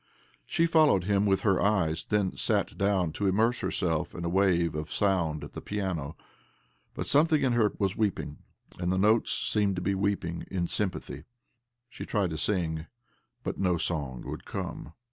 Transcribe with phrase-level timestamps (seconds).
[0.47, 4.73] She followed him with her eyes— then sat down to immerse herself in a wave
[4.73, 6.17] of sound at the piano.
[6.95, 8.39] But something in her was weeping,
[8.79, 11.25] and the notes seemed to be weeping in sympathy.
[11.87, 12.87] She tried to sing,
[13.43, 14.93] but no song would come.